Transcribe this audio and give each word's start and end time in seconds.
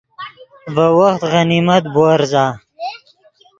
ڤے 0.75 0.85
وخت 0.99 1.21
غنیمت 1.31 1.83
بُورزا 1.93 2.45